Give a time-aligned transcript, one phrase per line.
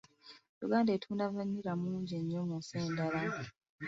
[0.65, 3.21] Uganda etunda vanilla mungi nnyo mu nsi endala.